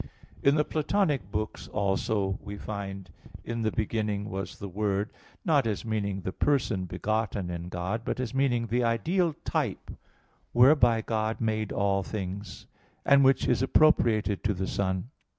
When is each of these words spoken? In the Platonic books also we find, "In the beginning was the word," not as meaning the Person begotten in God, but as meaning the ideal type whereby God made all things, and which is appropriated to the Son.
In 0.41 0.55
the 0.55 0.65
Platonic 0.65 1.29
books 1.31 1.67
also 1.67 2.39
we 2.41 2.57
find, 2.57 3.11
"In 3.43 3.61
the 3.61 3.71
beginning 3.71 4.31
was 4.31 4.57
the 4.57 4.67
word," 4.67 5.11
not 5.45 5.67
as 5.67 5.85
meaning 5.85 6.21
the 6.21 6.33
Person 6.33 6.85
begotten 6.85 7.51
in 7.51 7.69
God, 7.69 8.01
but 8.03 8.19
as 8.19 8.33
meaning 8.33 8.65
the 8.65 8.83
ideal 8.83 9.35
type 9.45 9.91
whereby 10.53 11.01
God 11.01 11.39
made 11.39 11.71
all 11.71 12.01
things, 12.01 12.65
and 13.05 13.23
which 13.23 13.47
is 13.47 13.61
appropriated 13.61 14.43
to 14.45 14.55
the 14.55 14.65
Son. 14.65 15.11